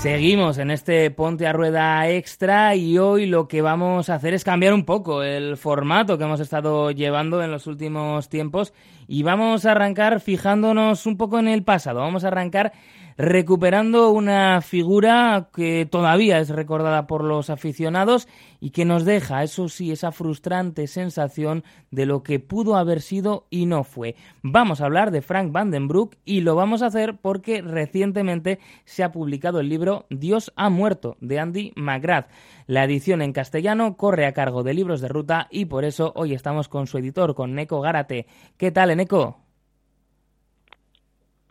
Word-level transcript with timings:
Seguimos 0.00 0.56
en 0.56 0.70
este 0.70 1.10
Ponte 1.10 1.46
a 1.46 1.52
Rueda 1.52 2.08
Extra 2.08 2.74
y 2.74 2.96
hoy 2.96 3.26
lo 3.26 3.48
que 3.48 3.60
vamos 3.60 4.08
a 4.08 4.14
hacer 4.14 4.32
es 4.32 4.44
cambiar 4.44 4.72
un 4.72 4.86
poco 4.86 5.22
el 5.22 5.58
formato 5.58 6.16
que 6.16 6.24
hemos 6.24 6.40
estado 6.40 6.90
llevando 6.90 7.42
en 7.44 7.50
los 7.50 7.66
últimos 7.66 8.30
tiempos 8.30 8.72
y 9.06 9.24
vamos 9.24 9.66
a 9.66 9.72
arrancar 9.72 10.20
fijándonos 10.20 11.04
un 11.04 11.18
poco 11.18 11.38
en 11.38 11.48
el 11.48 11.64
pasado. 11.64 12.00
Vamos 12.00 12.24
a 12.24 12.28
arrancar 12.28 12.72
recuperando 13.16 14.10
una 14.10 14.60
figura 14.60 15.48
que 15.52 15.86
todavía 15.90 16.38
es 16.38 16.50
recordada 16.50 17.06
por 17.06 17.24
los 17.24 17.50
aficionados 17.50 18.28
y 18.60 18.70
que 18.70 18.84
nos 18.84 19.04
deja, 19.04 19.42
eso 19.42 19.68
sí, 19.68 19.90
esa 19.90 20.12
frustrante 20.12 20.86
sensación 20.86 21.64
de 21.90 22.06
lo 22.06 22.22
que 22.22 22.40
pudo 22.40 22.76
haber 22.76 23.00
sido 23.00 23.46
y 23.50 23.66
no 23.66 23.84
fue. 23.84 24.16
Vamos 24.42 24.80
a 24.80 24.86
hablar 24.86 25.10
de 25.10 25.22
Frank 25.22 25.52
Vandenbroek 25.52 26.16
y 26.24 26.40
lo 26.40 26.54
vamos 26.54 26.82
a 26.82 26.86
hacer 26.86 27.18
porque 27.20 27.62
recientemente 27.62 28.58
se 28.84 29.02
ha 29.02 29.12
publicado 29.12 29.60
el 29.60 29.68
libro 29.68 30.06
Dios 30.10 30.52
ha 30.56 30.68
muerto 30.70 31.16
de 31.20 31.38
Andy 31.38 31.72
McGrath. 31.76 32.30
La 32.66 32.84
edición 32.84 33.22
en 33.22 33.32
castellano 33.32 33.96
corre 33.96 34.26
a 34.26 34.32
cargo 34.32 34.62
de 34.62 34.74
Libros 34.74 35.00
de 35.00 35.08
Ruta 35.08 35.48
y 35.50 35.66
por 35.66 35.84
eso 35.84 36.12
hoy 36.14 36.34
estamos 36.34 36.68
con 36.68 36.86
su 36.86 36.98
editor, 36.98 37.34
con 37.34 37.54
Neko 37.54 37.80
Gárate. 37.80 38.26
¿Qué 38.56 38.70
tal, 38.70 38.96
Neko? 38.96 39.38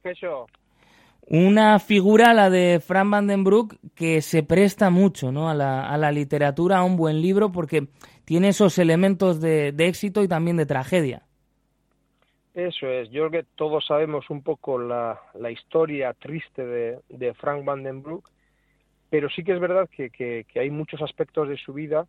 ¿Qué 0.04 0.16
una 1.30 1.78
figura, 1.78 2.34
la 2.34 2.50
de 2.50 2.80
Frank 2.80 3.12
Vandenbroek, 3.12 3.76
que 3.96 4.22
se 4.22 4.42
presta 4.42 4.90
mucho 4.90 5.32
¿no? 5.32 5.48
a, 5.48 5.54
la, 5.54 5.88
a 5.88 5.98
la 5.98 6.12
literatura, 6.12 6.80
a 6.80 6.84
un 6.84 6.98
buen 6.98 7.22
libro, 7.22 7.52
porque 7.52 7.88
tiene 8.26 8.50
esos 8.50 8.80
elementos 8.80 9.40
de, 9.40 9.72
de, 9.72 9.88
éxito 9.88 10.24
y 10.24 10.28
también 10.28 10.58
de 10.58 10.66
tragedia. 10.66 11.22
Eso 12.56 12.88
es, 12.88 13.10
yo 13.12 13.30
creo 13.30 13.44
que 13.44 13.50
todos 13.56 13.86
sabemos 13.86 14.30
un 14.32 14.42
poco 14.42 14.80
la, 14.80 15.20
la 15.36 15.52
historia 15.52 16.14
triste 16.14 16.66
de, 16.66 17.00
de 17.10 17.34
Frank 17.36 17.64
Vandenbroek, 17.64 18.28
pero 19.12 19.30
sí 19.30 19.44
que 19.44 19.54
es 19.54 19.60
verdad 19.60 19.88
que, 19.90 20.10
que 20.10 20.60
hay 20.60 20.72
muchos 20.72 21.02
aspectos 21.02 21.48
de 21.48 21.58
su 21.58 21.74
vida 21.74 22.08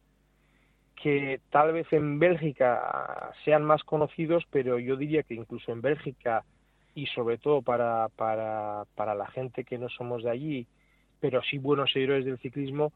que 1.00 1.40
tal 1.50 1.72
vez 1.72 1.86
en 1.92 2.18
Bélgica 2.18 3.32
sean 3.44 3.64
más 3.64 3.82
conocidos, 3.84 4.44
pero 4.50 4.78
yo 4.78 4.96
diría 4.96 5.22
que 5.22 5.34
incluso 5.34 5.72
en 5.72 5.80
Bélgica 5.80 6.44
y 7.00 7.06
sobre 7.06 7.38
todo 7.38 7.62
para, 7.62 8.08
para, 8.14 8.84
para 8.94 9.14
la 9.14 9.26
gente 9.28 9.64
que 9.64 9.78
no 9.78 9.88
somos 9.88 10.22
de 10.22 10.30
allí, 10.30 10.66
pero 11.18 11.40
sí 11.42 11.56
buenos 11.56 11.90
seguidores 11.92 12.26
del 12.26 12.38
ciclismo, 12.38 12.92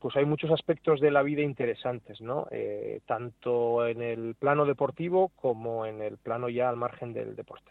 pues 0.00 0.16
hay 0.16 0.24
muchos 0.24 0.50
aspectos 0.50 1.00
de 1.00 1.12
la 1.12 1.22
vida 1.22 1.42
interesantes, 1.42 2.20
¿no? 2.20 2.48
Eh, 2.50 3.00
tanto 3.06 3.86
en 3.86 4.02
el 4.02 4.34
plano 4.34 4.66
deportivo 4.66 5.30
como 5.36 5.86
en 5.86 6.02
el 6.02 6.18
plano 6.18 6.48
ya 6.48 6.68
al 6.68 6.76
margen 6.76 7.12
del 7.12 7.36
deporte. 7.36 7.70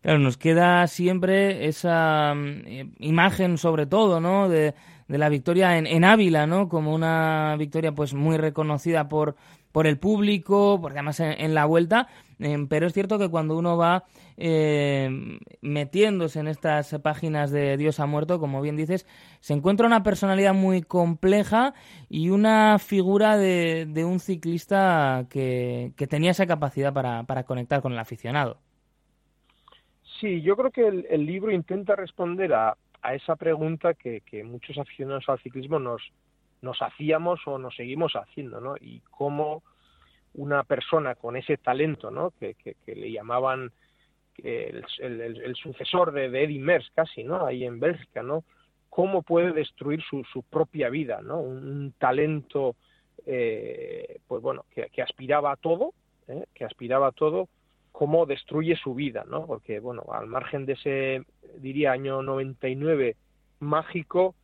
Claro, 0.00 0.20
nos 0.20 0.36
queda 0.36 0.86
siempre 0.86 1.66
esa 1.66 2.32
mm, 2.34 2.94
imagen, 3.00 3.58
sobre 3.58 3.86
todo, 3.86 4.20
¿no? 4.20 4.48
De, 4.48 4.74
de 5.08 5.18
la 5.18 5.28
victoria 5.28 5.76
en, 5.76 5.88
en, 5.88 6.04
Ávila, 6.04 6.46
¿no? 6.46 6.68
Como 6.68 6.94
una 6.94 7.56
victoria, 7.58 7.90
pues, 7.90 8.14
muy 8.14 8.36
reconocida 8.36 9.08
por, 9.08 9.34
por 9.76 9.86
el 9.86 9.98
público, 9.98 10.78
porque 10.80 11.00
además 11.00 11.20
en, 11.20 11.52
la 11.52 11.66
vuelta, 11.66 12.08
em, 12.38 12.66
pero 12.66 12.86
es 12.86 12.94
cierto 12.94 13.18
que 13.18 13.28
cuando 13.28 13.58
uno 13.58 13.76
va 13.76 14.04
eh, 14.38 15.38
metiéndose 15.60 16.40
en 16.40 16.48
estas 16.48 16.98
páginas 17.02 17.50
de 17.50 17.76
Dios 17.76 18.00
ha 18.00 18.06
muerto, 18.06 18.40
como 18.40 18.62
bien 18.62 18.76
dices, 18.76 19.06
se 19.40 19.52
encuentra 19.52 19.86
una 19.86 20.02
personalidad 20.02 20.54
muy 20.54 20.80
compleja 20.80 21.74
y 22.08 22.30
una 22.30 22.78
figura 22.78 23.36
de, 23.36 24.02
un 24.06 24.18
ciclista 24.18 25.26
que, 25.28 25.92
tenía 26.08 26.30
esa 26.30 26.46
capacidad 26.46 26.94
para, 26.94 27.42
conectar 27.42 27.82
con 27.82 27.92
el 27.92 27.98
aficionado. 27.98 28.56
Sí, 30.18 30.40
yo 30.40 30.56
creo 30.56 30.70
que 30.70 30.88
el, 30.88 31.26
libro 31.26 31.52
intenta 31.52 31.94
responder 31.94 32.54
a, 32.54 32.78
a 33.02 33.14
esa 33.14 33.36
pregunta 33.36 33.92
que 33.92 34.42
muchos 34.42 34.78
aficionados 34.78 35.28
al 35.28 35.38
ciclismo 35.40 35.78
nos, 35.78 36.00
nos 36.62 36.80
hacíamos 36.82 37.40
o 37.46 37.58
nos 37.58 37.74
seguimos 37.76 38.14
haciendo, 38.14 38.60
¿no? 38.60 38.76
Y 38.80 39.00
cómo 39.10 39.62
una 40.34 40.64
persona 40.64 41.14
con 41.14 41.36
ese 41.36 41.56
talento, 41.56 42.10
¿no? 42.10 42.32
Que, 42.32 42.56
le 42.86 43.10
llamaban 43.10 43.72
el, 44.38 44.84
el, 44.98 45.20
el 45.20 45.54
sucesor 45.56 46.12
de, 46.12 46.28
de, 46.28 46.44
Eddie 46.44 46.60
Merckx 46.60 46.90
casi, 46.94 47.24
¿no? 47.24 47.46
Ahí 47.46 47.64
en 47.64 47.80
Bélgica, 47.80 48.22
¿no? 48.22 48.44
Cómo 48.88 49.22
puede 49.22 49.52
destruir 49.52 50.02
su, 50.02 50.24
su 50.24 50.42
propia 50.42 50.88
vida, 50.90 51.20
¿no? 51.22 51.40
Un, 51.40 51.92
talento, 51.98 52.76
eh, 53.24 54.18
pues 54.26 54.42
bueno, 54.42 54.64
que, 54.74 54.88
que, 54.90 55.02
aspiraba 55.02 55.52
a 55.52 55.56
todo, 55.56 55.92
¿eh? 56.28 56.44
que 56.54 56.64
aspiraba 56.64 57.08
a 57.08 57.12
todo, 57.12 57.48
cómo 57.92 58.26
destruye 58.26 58.76
su 58.76 58.94
vida, 58.94 59.24
¿no? 59.26 59.46
Porque, 59.46 59.80
bueno, 59.80 60.04
al 60.12 60.26
margen 60.26 60.66
de 60.66 60.74
ese, 60.74 61.22
diría, 61.58 61.92
año 61.92 62.22
99 62.22 63.16
mágico, 63.60 64.34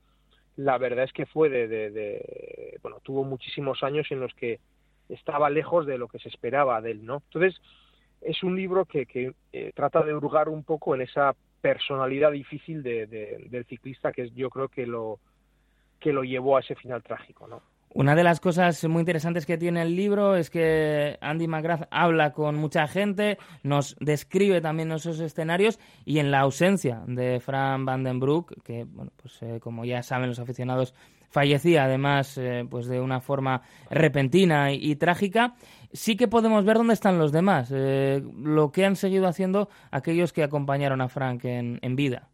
la 0.57 0.79
verdad 0.79 1.05
es 1.05 1.13
que 1.13 1.27
fue 1.27 1.49
de, 1.49 1.69
de, 1.69 2.79
bueno 2.83 3.01
tuvo 3.03 3.25
muchísimos 3.25 3.83
años 3.83 4.07
en 4.11 4.21
los 4.21 4.35
que 4.35 4.61
estaba 5.09 5.51
lejos 5.51 5.87
de 5.87 5.99
lo 5.99 6.09
que 6.09 6.19
se 6.19 6.29
esperaba 6.29 6.81
de 6.81 6.93
él 6.93 7.05
no 7.05 7.23
entonces 7.27 7.61
es 8.21 8.43
un 8.43 8.57
libro 8.57 8.85
que, 8.85 9.07
que 9.07 9.33
eh, 9.53 9.73
trata 9.75 10.03
de 10.03 10.15
hurgar 10.15 10.49
un 10.49 10.63
poco 10.63 10.95
en 10.95 11.03
esa 11.03 11.35
personalidad 11.61 12.33
difícil 12.33 12.83
de, 12.83 13.07
del 13.07 13.65
ciclista 13.67 14.13
que 14.13 14.23
es, 14.23 14.35
yo 14.35 14.51
creo 14.51 14.69
que 14.69 14.87
lo 14.87 15.19
que 16.01 16.13
lo 16.13 16.25
llevó 16.25 16.57
a 16.57 16.61
ese 16.61 16.75
final 16.75 17.03
trágico 17.03 17.47
no 17.47 17.63
una 17.95 18.15
de 18.15 18.25
las 18.25 18.41
cosas 18.41 18.83
muy 18.89 19.01
interesantes 19.01 19.45
que 19.45 19.59
tiene 19.59 19.83
el 19.83 19.95
libro 19.95 20.37
es 20.37 20.49
que 20.49 21.19
Andy 21.21 21.47
McGrath 21.47 21.89
habla 21.91 22.33
con 22.33 22.57
mucha 22.57 22.87
gente, 22.87 23.39
nos 23.63 23.97
describe 24.01 24.61
también 24.61 24.93
esos 24.93 25.21
escenarios 25.21 25.79
y 26.05 26.19
en 26.19 26.31
la 26.31 26.41
ausencia 26.41 27.03
de 27.07 27.41
Fran 27.41 27.85
Vandenbroek, 27.85 28.63
que, 28.63 28.85
bueno, 28.85 29.13
pues 29.21 29.43
eh, 29.43 29.61
como 29.61 29.85
ya 29.85 30.03
saben 30.03 30.29
los 30.29 30.39
aficionados, 30.39 30.95
fallecía 31.29 31.85
además 31.85 32.39
eh, 32.39 32.65
pues 32.69 32.87
de 32.87 33.01
una 33.01 33.21
forma 33.21 33.63
repentina 33.91 34.73
y, 34.73 34.91
y, 34.91 34.97
trágica, 34.97 35.55
sí 35.93 36.17
que 36.17 36.29
podemos 36.29 36.65
ver 36.65 36.79
dónde 36.79 36.95
están 36.95 37.19
los 37.19 37.31
demás, 37.31 37.71
eh, 37.75 38.23
lo 38.43 38.73
que 38.73 38.87
han 38.87 38.97
seguido 38.97 39.27
haciendo 39.27 39.69
aquellos 39.91 40.33
que 40.33 40.43
acompañaron 40.43 41.03
a 41.03 41.09
Frank 41.09 41.45
en, 41.45 41.79
en 41.83 41.97
vida. 41.97 42.29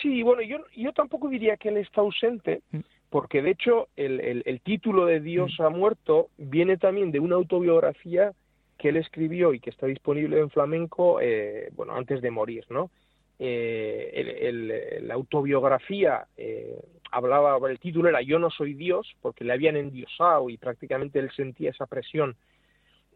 Sí, 0.00 0.22
bueno, 0.22 0.42
yo, 0.42 0.58
yo 0.76 0.92
tampoco 0.92 1.28
diría 1.28 1.56
que 1.56 1.70
él 1.70 1.78
está 1.78 2.02
ausente. 2.02 2.62
Mm 2.70 2.80
porque 3.10 3.42
de 3.42 3.50
hecho 3.50 3.88
el, 3.96 4.20
el, 4.20 4.42
el 4.46 4.60
título 4.60 5.04
de 5.04 5.20
Dios 5.20 5.56
mm. 5.58 5.62
ha 5.62 5.68
muerto 5.70 6.28
viene 6.38 6.76
también 6.76 7.10
de 7.10 7.20
una 7.20 7.36
autobiografía 7.36 8.32
que 8.78 8.88
él 8.88 8.96
escribió 8.96 9.52
y 9.52 9.60
que 9.60 9.70
está 9.70 9.86
disponible 9.86 10.38
en 10.38 10.48
flamenco, 10.48 11.20
eh, 11.20 11.68
bueno, 11.76 11.94
antes 11.94 12.22
de 12.22 12.30
morir, 12.30 12.64
¿no? 12.70 12.90
Eh, 13.38 14.10
el, 14.14 14.70
el, 14.70 15.08
la 15.08 15.14
autobiografía 15.14 16.26
eh, 16.36 16.80
hablaba, 17.10 17.58
el 17.70 17.78
título 17.78 18.08
era 18.08 18.22
Yo 18.22 18.38
no 18.38 18.48
soy 18.50 18.72
Dios, 18.72 19.14
porque 19.20 19.44
le 19.44 19.52
habían 19.52 19.76
endiosado 19.76 20.48
y 20.48 20.56
prácticamente 20.56 21.18
él 21.18 21.30
sentía 21.36 21.70
esa 21.70 21.86
presión 21.86 22.36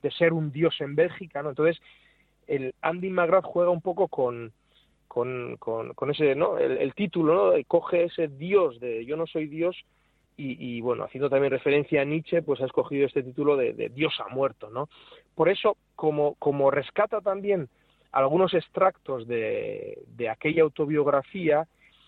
de 0.02 0.10
ser 0.10 0.34
un 0.34 0.52
dios 0.52 0.74
en 0.80 0.94
Bélgica, 0.94 1.42
¿no? 1.42 1.50
Entonces, 1.50 1.80
el 2.46 2.74
Andy 2.82 3.08
McGrath 3.08 3.44
juega 3.44 3.70
un 3.70 3.80
poco 3.80 4.08
con, 4.08 4.52
con, 5.08 5.56
con, 5.58 6.10
ese, 6.10 6.34
¿no? 6.34 6.58
El, 6.58 6.94
título, 6.94 7.52
¿no? 7.52 7.64
Coge 7.66 8.04
ese 8.04 8.28
Dios 8.28 8.80
de 8.80 9.04
Yo 9.04 9.16
no 9.16 9.26
soy 9.26 9.46
Dios 9.46 9.76
y, 10.36 10.76
y, 10.76 10.80
bueno, 10.80 11.04
haciendo 11.04 11.30
también 11.30 11.52
referencia 11.52 12.02
a 12.02 12.04
Nietzsche, 12.04 12.42
pues 12.42 12.60
ha 12.60 12.66
escogido 12.66 13.06
este 13.06 13.22
título 13.22 13.56
de, 13.56 13.90
Dios 13.94 14.12
ha 14.24 14.28
muerto, 14.34 14.70
¿no? 14.70 14.88
Por 15.34 15.48
eso, 15.48 15.76
como, 15.94 16.34
como 16.36 16.70
rescata 16.70 17.20
también 17.20 17.68
algunos 18.10 18.54
extractos 18.54 19.26
de, 19.28 20.02
de 20.08 20.28
aquella 20.28 20.62
autobiografía, 20.62 21.66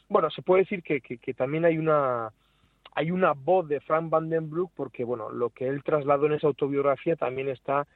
bueno, 0.09 0.31
se 0.31 0.43
puede 0.43 0.63
decir 0.63 0.83
que, 0.83 1.01
que, 1.01 1.19
que 1.19 1.35
también 1.35 1.65
hay 1.65 1.79
una, 1.79 2.33
hay 2.97 3.11
una 3.11 3.33
voz 3.33 3.69
de 3.69 3.81
Frank 3.81 4.09
Vandenbroek 4.09 4.71
porque 4.75 5.05
bueno 5.05 5.31
lo 5.31 5.51
que 5.51 5.69
él 5.69 5.85
trasladó 5.85 6.27
en 6.27 6.33
esa 6.33 6.47
autobiografía 6.47 7.15
también 7.15 7.49
está 7.49 7.87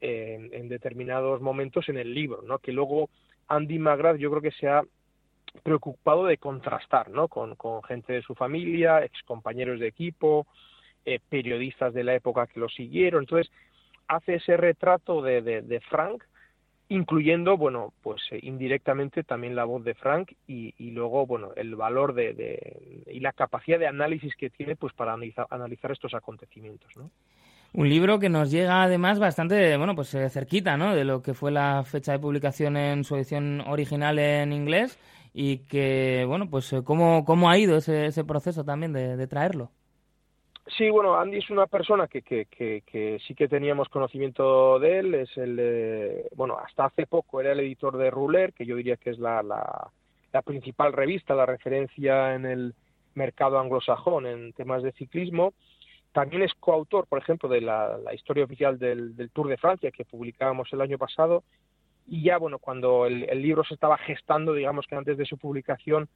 en, 0.00 0.52
en, 0.52 0.68
determinados 0.68 1.40
momentos 1.40 1.88
en 1.88 1.96
el 1.96 2.12
libro 2.12 2.42
no 2.42 2.58
que 2.58 2.72
luego 2.72 3.08
Andy 3.48 3.78
McGrath 3.78 4.18
yo 4.18 4.30
creo 4.30 4.42
que 4.42 4.52
se 4.52 4.68
ha 4.68 4.82
preocupado 5.62 6.26
de 6.26 6.38
contrastar 6.38 7.10
¿no? 7.10 7.28
con, 7.28 7.54
con 7.56 7.82
gente 7.82 8.12
de 8.12 8.22
su 8.22 8.34
familia, 8.34 9.04
excompañeros 9.04 9.80
de 9.80 9.88
equipo, 9.88 10.46
eh, 11.04 11.20
periodistas 11.28 11.94
de 11.94 12.04
la 12.04 12.14
época 12.14 12.46
que 12.46 12.60
lo 12.60 12.68
siguieron. 12.68 13.22
Entonces, 13.22 13.50
hace 14.08 14.36
ese 14.36 14.56
retrato 14.56 15.22
de, 15.22 15.40
de, 15.40 15.80
Frank, 15.80 16.22
incluyendo, 16.88 17.56
bueno, 17.56 17.92
pues 18.02 18.20
eh, 18.30 18.40
indirectamente 18.42 19.24
también 19.24 19.56
la 19.56 19.64
voz 19.64 19.84
de 19.84 19.94
Frank 19.94 20.32
y, 20.46 20.72
luego, 20.90 21.26
bueno, 21.26 21.52
el 21.56 21.76
valor 21.76 22.14
de, 22.14 22.34
de, 22.34 23.04
y 23.06 23.20
la 23.20 23.32
capacidad 23.32 23.78
de 23.78 23.86
análisis 23.86 24.34
que 24.36 24.50
tiene 24.50 24.76
pues 24.76 24.92
para 24.92 25.12
analizar, 25.12 25.46
analizar 25.50 25.92
estos 25.92 26.14
acontecimientos, 26.14 26.94
¿no? 26.96 27.10
Un 27.74 27.88
libro 27.88 28.18
que 28.18 28.28
nos 28.28 28.50
llega 28.50 28.82
además 28.82 29.18
bastante, 29.18 29.76
bueno, 29.76 29.94
pues 29.94 30.14
eh, 30.14 30.28
cerquita, 30.30 30.76
¿no? 30.76 30.94
De 30.94 31.04
lo 31.04 31.22
que 31.22 31.34
fue 31.34 31.50
la 31.50 31.84
fecha 31.84 32.12
de 32.12 32.18
publicación 32.18 32.76
en 32.76 33.04
su 33.04 33.16
edición 33.16 33.60
original 33.60 34.18
en 34.18 34.52
inglés 34.52 34.98
y 35.34 35.58
que, 35.66 36.24
bueno, 36.26 36.48
pues 36.48 36.72
eh, 36.72 36.82
cómo, 36.82 37.24
cómo 37.24 37.50
ha 37.50 37.58
ido 37.58 37.76
ese, 37.76 38.06
ese 38.06 38.24
proceso 38.24 38.64
también 38.64 38.92
de, 38.92 39.26
traerlo. 39.26 39.70
Sí, 40.76 40.88
bueno, 40.90 41.18
Andy 41.18 41.38
es 41.38 41.50
una 41.50 41.66
persona 41.66 42.08
que, 42.08 42.22
que, 42.22 42.46
que, 42.46 43.18
sí 43.26 43.34
que 43.34 43.48
teníamos 43.48 43.88
conocimiento 43.88 44.78
de 44.78 44.98
él, 44.98 45.14
es 45.14 45.36
el, 45.36 46.24
bueno, 46.34 46.58
hasta 46.58 46.86
hace 46.86 47.06
poco 47.06 47.40
era 47.40 47.52
el 47.52 47.60
editor 47.60 47.96
de 47.96 48.10
Ruler, 48.10 48.52
que 48.52 48.66
yo 48.66 48.76
diría 48.76 48.96
que 48.96 49.10
es 49.10 49.18
la, 49.18 49.42
la, 49.42 49.90
la 50.32 50.42
principal 50.42 50.92
revista, 50.92 51.34
la 51.34 51.46
referencia 51.46 52.34
en 52.34 52.44
el, 52.44 52.74
mercado 53.18 53.58
anglosajón 53.58 54.26
en 54.26 54.54
temas 54.54 54.82
de 54.82 54.92
ciclismo. 54.92 55.52
También 56.12 56.42
es 56.42 56.52
coautor, 56.54 57.06
por 57.06 57.18
ejemplo, 57.18 57.48
de 57.48 57.60
la, 57.60 57.98
historia 58.14 58.44
oficial 58.44 58.78
del, 58.78 59.30
Tour 59.32 59.48
de 59.48 59.56
Francia 59.56 59.90
que 59.90 60.04
publicábamos 60.04 60.72
el 60.72 60.80
año 60.80 60.98
pasado. 60.98 61.44
Y 62.06 62.22
ya, 62.22 62.38
bueno, 62.38 62.58
cuando 62.58 63.06
el, 63.06 63.26
libro 63.42 63.64
se 63.64 63.74
estaba 63.74 63.98
gestando, 63.98 64.54
digamos 64.54 64.86
que 64.86 64.96
antes 64.96 65.18
de 65.18 65.26
su 65.26 65.36
publicación, 65.36 66.08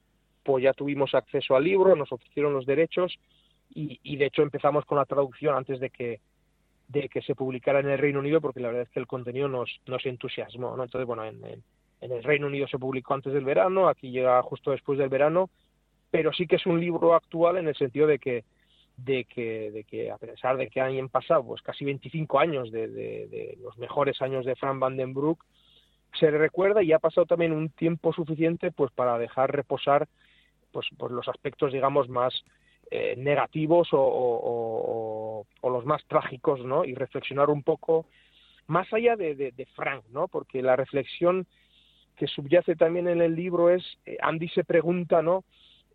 pues 0.43 0.65
ya 0.65 0.73
tuvimos 0.73 1.15
acceso 1.15 1.55
al 1.55 1.65
libro, 1.65 1.95
nos 1.95 2.11
ofrecieron 2.11 2.55
los 2.55 2.67
derechos 2.67 3.19
y, 3.75 4.17
de 4.17 4.27
hecho 4.27 4.43
empezamos 4.43 4.85
con 4.85 4.99
la 4.99 5.07
traducción 5.07 5.55
antes 5.55 5.81
de 5.81 5.89
que 5.89 6.21
de 6.89 7.09
que 7.09 7.23
se 7.23 7.35
publicara 7.35 7.81
en 7.81 7.89
el 7.89 7.97
Reino 7.97 8.19
Unido 8.19 8.43
porque 8.43 8.61
la 8.61 8.69
verdad 8.69 8.83
es 8.83 8.91
que 8.91 9.01
el 9.01 9.07
contenido 9.07 9.49
nos, 9.49 9.81
nos 9.87 10.05
entusiasmó, 10.05 10.77
¿no? 10.77 10.85
Entonces, 10.85 11.07
bueno, 11.07 11.25
en, 11.25 11.43
en 12.03 12.13
el 12.13 12.23
Reino 12.23 12.49
Unido 12.49 12.67
se 12.69 12.79
publicó 12.79 13.15
antes 13.15 13.33
del 13.33 13.47
verano, 13.47 13.89
aquí 13.89 14.11
llega 14.11 14.43
justo 14.43 14.73
después 14.73 14.99
del 14.99 15.09
verano, 15.09 15.49
pero 16.11 16.33
sí 16.35 16.47
que 16.47 16.57
es 16.57 16.67
un 16.67 16.81
libro 16.81 17.15
actual 17.15 17.57
en 17.57 17.69
el 17.69 17.77
sentido 17.77 18.07
de 18.07 18.19
que 18.19 18.45
de 18.97 19.25
que, 19.25 19.71
de 19.71 19.85
que 19.85 20.11
a 20.11 20.19
pesar 20.19 20.57
de 20.57 20.69
que 20.69 20.81
han 20.81 21.09
pasado 21.09 21.45
pues 21.45 21.63
casi 21.63 21.85
25 21.85 22.39
años 22.39 22.71
de, 22.71 22.89
de, 22.89 23.59
los 23.63 23.77
mejores 23.79 24.21
años 24.23 24.45
de 24.45 24.57
Frank 24.57 24.79
Vandenbroek, 24.79 25.43
se 26.19 26.31
le 26.31 26.39
recuerda 26.39 26.83
y 26.83 26.93
ha 26.93 26.99
pasado 26.99 27.27
también 27.27 27.53
un 27.53 27.71
tiempo 27.71 28.13
suficiente 28.13 28.71
pues 28.71 28.93
para 28.93 29.19
dejar 29.19 29.51
reposar 29.51 30.09
pues, 30.71 30.87
pues 30.97 31.11
los 31.13 31.27
aspectos 31.29 31.73
digamos 31.73 32.09
más 32.09 32.35
eh, 32.91 33.15
negativos 33.17 33.89
o, 33.93 34.01
o, 34.01 35.47
o, 35.61 35.71
los 35.71 35.87
más 35.87 36.05
trágicos 36.07 36.65
no 36.65 36.85
y 36.85 36.95
reflexionar 36.95 37.49
un 37.49 37.63
poco 37.63 38.07
más 38.67 38.93
allá 38.93 39.17
de, 39.17 39.35
de 39.35 39.67
Frank 39.75 40.05
no 40.11 40.29
porque 40.29 40.63
la 40.63 40.77
reflexión 40.77 41.47
que 42.17 42.27
subyace 42.27 42.77
también 42.77 43.09
en 43.09 43.23
el 43.23 43.35
libro 43.35 43.71
es 43.71 43.83
eh, 44.05 44.19
Andy 44.21 44.49
se 44.49 44.65
pregunta 44.65 45.23
no 45.23 45.45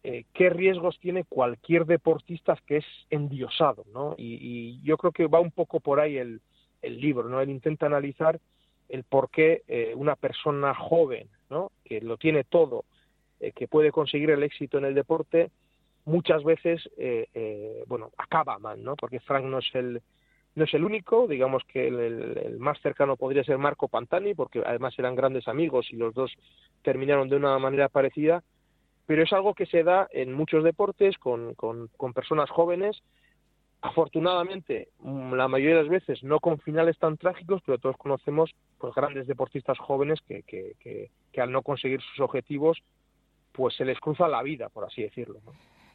eh, 0.04 0.26
qué 0.34 0.50
riesgos 0.50 0.98
tiene 1.00 1.24
cualquier 1.24 1.86
deportista 1.86 2.58
que 2.66 2.78
es 2.78 2.86
endiosado, 3.10 3.86
¿no? 3.94 4.16
Y, 4.18 4.82
yo 4.84 4.98
creo 4.98 5.12
que 5.12 5.28
va 5.28 5.40
un 5.40 5.52
poco 5.52 5.80
por 5.80 6.00
ahí 6.00 6.18
el, 6.18 6.42
libro, 6.82 7.28
¿no? 7.28 7.42
Él 7.42 7.50
intenta 7.50 7.86
analizar 7.86 8.40
el 8.88 9.04
por 9.04 9.30
qué 9.30 9.64
eh, 9.68 9.94
una 9.96 10.16
persona 10.16 10.74
joven, 10.74 11.28
¿no? 11.50 11.72
Que 11.84 12.00
lo 12.00 12.16
tiene 12.18 12.46
todo, 12.46 12.86
eh, 13.42 13.52
que 13.52 13.68
puede 13.68 13.92
conseguir 13.92 14.30
el 14.30 14.44
éxito 14.44 14.78
en 14.78 14.86
el 14.86 14.94
deporte, 14.94 15.52
muchas 16.06 16.46
veces, 16.46 16.90
bueno, 17.88 18.12
acaba 18.18 18.58
mal, 18.60 18.82
¿no? 18.82 18.96
Porque 18.96 19.20
Frank 19.20 19.44
no 19.44 19.60
es 19.60 19.76
el 19.76 20.02
no 20.58 20.64
es 20.64 20.74
el 20.74 20.84
único, 20.84 21.28
digamos 21.28 21.64
que 21.66 21.88
el, 21.88 22.58
más 22.58 22.82
cercano 22.82 23.16
podría 23.16 23.44
ser 23.44 23.60
Marco 23.60 23.88
Pantani, 23.88 24.34
porque 24.34 24.64
además 24.66 24.98
eran 24.98 25.16
grandes 25.16 25.48
amigos 25.48 25.86
y 25.92 25.98
los 25.98 26.16
dos 26.16 26.32
terminaron 26.82 27.30
de 27.30 27.36
una 27.36 27.60
manera 27.60 27.90
parecida, 27.90 28.44
pero 29.07 29.24
es 29.24 29.33
algo 29.33 29.56
que 29.56 29.65
se 29.65 29.83
da 29.83 30.07
en 30.12 30.33
muchos 30.33 30.63
deportes 30.63 31.18
con, 31.18 31.56
con, 31.56 32.13
personas 32.13 32.50
jóvenes, 32.50 33.01
afortunadamente 33.81 34.89
mm, 35.00 35.33
la 35.33 35.48
mayoría 35.48 35.77
de 35.77 35.83
las 35.83 35.89
veces 35.89 36.24
no 36.24 36.39
con 36.39 36.59
finales 36.59 37.00
tan 37.00 37.18
trágicos, 37.18 37.62
pero 37.65 37.80
todos 37.80 37.95
conocemos 37.98 38.51
pues 38.77 38.94
grandes 38.94 39.25
deportistas 39.25 39.80
jóvenes 39.80 40.19
que, 40.27 40.44
que, 40.44 40.74
que, 41.31 41.42
al 41.42 41.51
no 41.51 41.62
conseguir 41.62 42.01
sus 42.01 42.19
objetivos 42.19 42.77
pues 43.54 43.75
se 43.75 43.86
les 43.86 44.00
cruza 44.00 44.27
la 44.27 44.44
vida, 44.44 44.69
por 44.69 44.83
así 44.83 45.01
decirlo. 45.01 45.39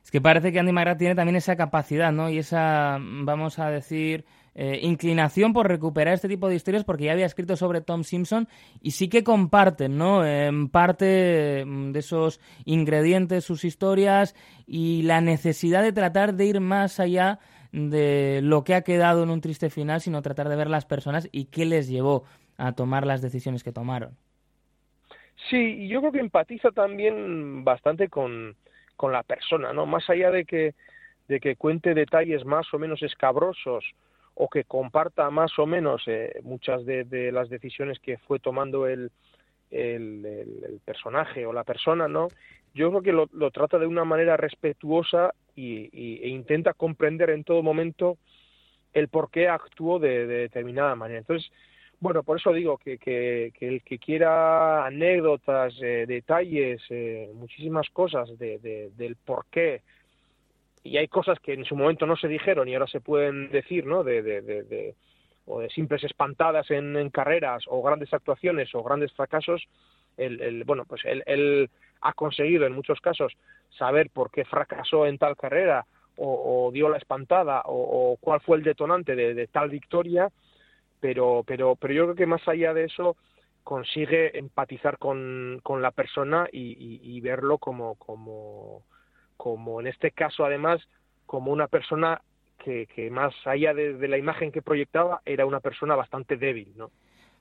Es 0.03 0.11
que 0.11 0.21
parece 0.21 0.51
que 0.51 0.59
Andy 0.59 0.73
McGrath 0.73 0.99
tiene 0.99 1.15
también 1.15 1.37
esa 1.37 1.55
capacidad, 1.55 2.11
¿no? 2.11 2.29
Y 2.29 2.39
esa, 2.39 2.99
vamos 2.99 3.61
a 3.61 3.71
decir, 3.71 4.25
eh, 4.55 4.81
inclinación 4.83 5.55
por 5.55 5.67
recuperar 5.67 6.15
este 6.15 6.29
tipo 6.29 6.49
de 6.49 6.57
historias 6.57 6.85
porque 6.85 7.05
ya 7.05 7.13
había 7.13 7.25
escrito 7.27 7.57
sobre 7.57 7.81
Tom 7.81 8.05
Simpson 8.05 8.49
y 8.83 8.91
sí 8.91 9.09
que 9.09 9.25
comparten, 9.25 9.97
¿no? 9.97 10.27
En 10.27 10.69
parte 10.69 11.65
mm, 11.65 11.93
de 11.93 11.99
esos 11.99 12.41
ingredientes, 12.67 13.45
sus 13.45 13.65
historias 13.65 14.35
y 14.67 15.03
la 15.03 15.21
necesidad 15.23 15.83
de 15.83 15.93
tratar 15.93 16.35
de 16.35 16.45
ir 16.45 16.61
más 16.61 17.01
allá 17.01 17.39
de 17.73 18.41
lo 18.43 18.65
que 18.65 18.75
ha 18.75 18.83
quedado 18.83 19.23
en 19.23 19.31
un 19.31 19.41
triste 19.41 19.71
final, 19.71 20.03
sino 20.03 20.21
tratar 20.21 20.51
de 20.51 20.57
ver 20.57 20.69
las 20.69 20.85
personas 20.85 21.29
y 21.33 21.47
qué 21.47 21.65
les 21.65 21.89
llevó 21.89 22.25
a 22.59 22.73
tomar 22.73 23.07
las 23.07 23.23
decisiones 23.23 23.65
que 23.65 23.73
tomaron. 23.73 24.17
Sí, 25.49 25.89
yo 25.89 26.01
creo 26.01 26.13
que 26.13 26.21
empatiza 26.21 26.71
también 26.71 27.65
bastante 27.65 28.09
con, 28.09 28.55
con 28.97 29.13
la 29.13 29.23
persona, 29.23 29.73
¿no? 29.73 29.87
Más 29.87 30.09
allá 30.11 30.31
de 30.31 30.45
que, 30.45 30.75
de 31.29 31.41
que 31.41 31.57
cuente 31.57 31.95
detalles 31.95 32.45
más 32.45 32.67
o 32.75 32.79
menos 32.79 33.03
escabrosos 33.03 33.85
o 34.35 34.49
que 34.49 34.65
comparta 34.65 35.31
más 35.31 35.59
o 35.59 35.67
menos 35.67 36.03
eh, 36.07 36.41
muchas 36.43 36.85
de, 36.87 37.31
las 37.33 37.49
decisiones 37.49 37.99
que 37.99 38.19
fue 38.19 38.39
tomando 38.39 38.87
el, 38.87 39.11
el, 39.71 40.81
personaje 40.85 41.47
o 41.47 41.53
la 41.53 41.65
persona, 41.65 42.09
¿no? 42.09 42.29
Yo 42.75 42.89
creo 42.89 43.03
que 43.03 43.13
lo, 43.13 43.51
trata 43.51 43.79
de 43.79 43.87
una 43.87 44.05
manera 44.05 44.37
respetuosa 44.37 45.35
y, 45.55 45.91
e 46.23 46.29
intenta 46.29 46.73
comprender 46.73 47.31
en 47.31 47.45
todo 47.45 47.63
momento 47.63 48.17
el 48.95 49.09
por 49.09 49.31
qué 49.31 49.49
actuó 49.49 49.99
de, 49.99 50.27
determinada 50.27 50.95
manera. 50.95 51.21
Entonces, 51.21 51.51
bueno, 52.01 52.23
por 52.23 52.39
eso 52.39 52.53
digo 52.53 52.79
que, 52.79 52.99
que, 52.99 53.53
el 53.61 53.83
que 53.83 53.99
quiera 53.99 54.87
anécdotas, 54.87 55.75
eh, 55.83 56.05
detalles, 56.09 56.83
eh, 56.89 57.31
muchísimas 57.35 57.89
cosas 57.91 58.37
de, 58.39 58.91
del 58.97 59.17
por 59.17 59.47
qué 59.51 59.83
y 60.85 60.97
hay 60.97 61.09
cosas 61.09 61.39
que 61.41 61.53
en 61.53 61.65
su 61.65 61.77
momento 61.77 62.07
no 62.07 62.17
se 62.17 62.29
dijeron 62.29 62.69
y 62.69 62.75
ahora 62.75 62.87
se 62.87 63.01
pueden 63.01 63.51
decir, 63.51 63.87
¿no? 63.87 64.03
De, 64.03 64.23
de, 64.23 64.43
de, 64.43 64.95
o 65.47 65.61
de 65.61 65.71
simples 65.71 66.03
espantadas 66.05 66.71
en, 66.71 67.11
carreras 67.11 67.65
o 67.69 67.83
grandes 67.83 68.13
actuaciones 68.13 68.75
o 68.75 68.83
grandes 68.83 69.13
fracasos, 69.13 69.63
el, 70.17 70.41
el 70.41 70.65
bueno, 70.65 70.85
pues 70.85 71.03
él, 71.05 71.23
él, 71.27 71.71
ha 72.05 72.15
conseguido 72.15 72.67
en 72.67 72.73
muchos 72.73 73.01
casos 73.01 73.33
saber 73.79 74.11
por 74.11 74.33
qué 74.33 74.45
fracasó 74.45 75.07
en 75.07 75.19
tal 75.19 75.37
carrera 75.37 75.87
o, 76.17 76.71
dio 76.73 76.89
la 76.89 76.99
espantada 76.99 77.63
o, 77.65 78.17
cuál 78.21 78.41
fue 78.41 78.57
el 78.57 78.65
detonante 78.65 79.15
de, 79.15 79.47
tal 79.47 79.71
victoria, 79.71 80.29
pero, 81.01 81.45
pero, 81.47 81.77
pero 81.77 81.95
yo 81.95 82.05
creo 82.07 82.17
que 82.17 82.27
más 82.27 82.47
allá 82.49 82.75
de 82.75 82.85
eso 82.85 83.17
consigue 83.63 84.37
empatizar 84.37 84.99
con, 84.99 85.61
con 85.63 85.81
la 85.81 85.93
persona 85.93 86.49
y, 86.53 87.01
y 87.01 87.21
verlo 87.21 87.59
como, 87.59 87.95
como 87.95 88.83
como 89.43 89.81
en 89.81 89.89
este 89.89 90.13
caso 90.13 90.45
además 90.45 90.81
como 91.27 91.51
una 91.51 91.67
persona 91.67 92.23
que, 92.63 92.87
que 92.87 93.11
más 93.11 93.35
allá 93.45 93.75
de, 93.75 94.07
la 94.07 94.17
imagen 94.17 94.53
que 94.53 94.63
proyectaba 94.63 95.21
era 95.25 95.47
una 95.47 95.59
persona 95.59 95.97
bastante 95.97 96.37
débil, 96.37 96.73
¿no? 96.77 96.93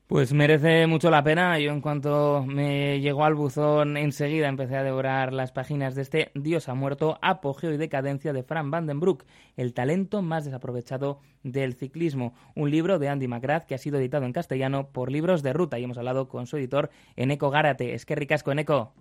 Pues 0.08 0.34
merece 0.34 0.88
mucho 0.88 1.12
la 1.12 1.24
pena. 1.24 1.60
Yo 1.60 1.72
en 1.72 1.80
cuanto 1.80 2.44
me 2.44 3.00
llegó 3.02 3.24
al 3.24 3.36
buzón 3.36 3.98
enseguida 3.98 4.48
empecé 4.48 4.78
a 4.78 4.84
devorar 4.84 5.32
las 5.32 5.52
páginas 5.52 5.94
de 5.94 6.02
este 6.02 6.32
Dios 6.34 6.70
ha 6.70 6.74
muerto, 6.74 7.20
apogeo 7.22 7.72
y 7.72 7.78
decadencia 7.78 8.34
de 8.34 8.42
Frank 8.42 8.72
Vandenbroek, 8.72 9.24
el 9.56 9.76
talento 9.76 10.24
más 10.24 10.44
desaprovechado 10.44 11.20
del 11.44 11.76
ciclismo. 11.76 12.34
Un 12.56 12.72
libro 12.72 12.98
de 12.98 13.10
Andy 13.10 13.28
McGrath 13.28 13.68
que 13.68 13.76
ha 13.76 13.78
sido 13.78 14.00
editado 14.00 14.26
en 14.26 14.34
castellano 14.34 14.90
por 14.92 15.12
Libros 15.12 15.44
de 15.44 15.54
Ruta 15.54 15.78
y 15.78 15.84
hemos 15.84 16.00
hablado 16.00 16.28
con 16.28 16.48
su 16.48 16.58
editor 16.58 16.90
Eneco 17.16 17.52
Gárate. 17.52 17.94
Es 17.94 18.08
que 18.08 18.16
ricasco, 18.16 18.52
Eneco. 18.52 18.92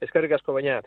Es 0.00 0.10
que 0.10 0.20
ricasco, 0.20 0.52
Bañat. 0.52 0.86